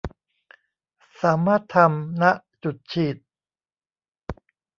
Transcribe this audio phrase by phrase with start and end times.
[1.21, 2.23] สามารถทำ ณ
[2.63, 3.15] จุดฉีด